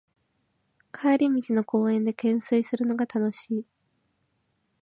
[0.91, 3.65] 帰り道の公園でけんすいするのが楽しい